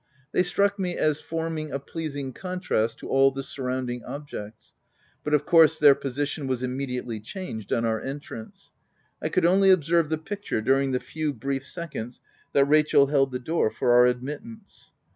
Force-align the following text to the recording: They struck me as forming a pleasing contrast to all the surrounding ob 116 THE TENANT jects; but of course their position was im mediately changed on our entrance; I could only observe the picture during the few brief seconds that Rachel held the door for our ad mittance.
They 0.31 0.41
struck 0.41 0.79
me 0.79 0.97
as 0.97 1.21
forming 1.21 1.71
a 1.71 1.77
pleasing 1.77 2.33
contrast 2.33 2.97
to 2.97 3.07
all 3.07 3.29
the 3.29 3.43
surrounding 3.43 4.03
ob 4.03 4.21
116 4.21 4.31
THE 4.31 4.37
TENANT 4.45 4.55
jects; 4.57 4.73
but 5.23 5.33
of 5.35 5.45
course 5.45 5.77
their 5.77 5.93
position 5.93 6.47
was 6.47 6.63
im 6.63 6.75
mediately 6.75 7.19
changed 7.19 7.71
on 7.71 7.85
our 7.85 8.01
entrance; 8.01 8.71
I 9.21 9.29
could 9.29 9.45
only 9.45 9.69
observe 9.69 10.09
the 10.09 10.17
picture 10.17 10.59
during 10.63 10.91
the 10.91 10.99
few 10.99 11.33
brief 11.33 11.67
seconds 11.67 12.19
that 12.53 12.65
Rachel 12.65 13.05
held 13.13 13.31
the 13.31 13.37
door 13.37 13.69
for 13.69 13.91
our 13.91 14.07
ad 14.07 14.21
mittance. 14.23 14.89